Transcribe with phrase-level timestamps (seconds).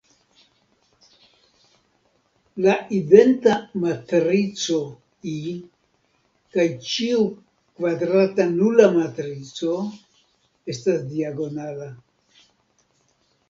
[2.65, 3.53] La identa
[3.83, 4.79] matrico
[5.33, 5.35] "I"
[6.57, 7.21] kaj ĉiu
[7.81, 9.77] kvadrata nula matrico
[10.77, 11.91] estas diagonala.